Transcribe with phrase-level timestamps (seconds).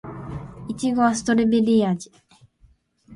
[0.67, 2.11] いちごはストベリー味